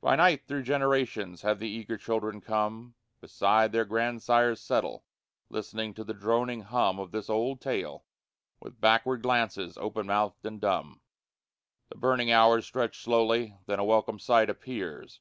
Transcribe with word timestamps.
By 0.00 0.14
night, 0.14 0.46
through 0.46 0.62
generations, 0.62 1.42
have 1.42 1.58
the 1.58 1.66
eager 1.68 1.96
children 1.96 2.40
come 2.40 2.94
Beside 3.20 3.72
their 3.72 3.84
grandsire's 3.84 4.60
settle, 4.60 5.04
listening 5.48 5.92
to 5.94 6.04
the 6.04 6.14
droning 6.14 6.60
hum 6.62 7.00
Of 7.00 7.10
this 7.10 7.28
old 7.28 7.60
tale, 7.60 8.04
with 8.60 8.80
backward 8.80 9.22
glances, 9.22 9.76
open 9.76 10.06
mouthed 10.06 10.46
and 10.46 10.60
dumb. 10.60 11.00
The 11.88 11.98
burning 11.98 12.30
hours 12.30 12.64
stretch 12.64 13.00
slowly 13.02 13.56
then 13.66 13.80
a 13.80 13.84
welcome 13.84 14.20
sight 14.20 14.48
appears! 14.48 15.20